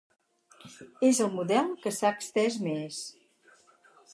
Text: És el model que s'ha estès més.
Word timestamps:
És 1.09 1.19
el 1.25 1.29
model 1.35 1.69
que 1.83 1.93
s'ha 1.99 2.13
estès 2.25 2.59
més. 2.69 3.03